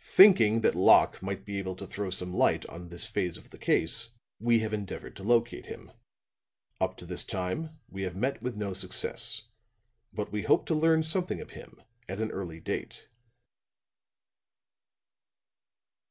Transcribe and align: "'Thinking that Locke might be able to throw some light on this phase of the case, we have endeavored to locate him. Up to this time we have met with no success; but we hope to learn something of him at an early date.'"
"'Thinking 0.00 0.62
that 0.62 0.74
Locke 0.74 1.20
might 1.22 1.44
be 1.44 1.58
able 1.58 1.74
to 1.76 1.86
throw 1.86 2.08
some 2.08 2.32
light 2.32 2.64
on 2.64 2.88
this 2.88 3.06
phase 3.06 3.36
of 3.36 3.50
the 3.50 3.58
case, 3.58 4.08
we 4.40 4.60
have 4.60 4.72
endeavored 4.72 5.14
to 5.16 5.22
locate 5.22 5.66
him. 5.66 5.92
Up 6.80 6.96
to 6.96 7.04
this 7.04 7.22
time 7.24 7.78
we 7.86 8.00
have 8.04 8.16
met 8.16 8.40
with 8.40 8.56
no 8.56 8.72
success; 8.72 9.42
but 10.14 10.32
we 10.32 10.44
hope 10.44 10.64
to 10.64 10.74
learn 10.74 11.02
something 11.02 11.42
of 11.42 11.50
him 11.50 11.82
at 12.08 12.20
an 12.20 12.30
early 12.30 12.58
date.'" 12.58 13.08